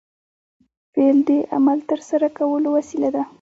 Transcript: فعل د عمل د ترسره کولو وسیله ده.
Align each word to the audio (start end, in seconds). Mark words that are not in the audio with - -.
فعل 0.93 1.17
د 1.27 1.31
عمل 1.55 1.77
د 1.83 1.87
ترسره 1.91 2.27
کولو 2.37 2.67
وسیله 2.77 3.09
ده. 3.15 3.23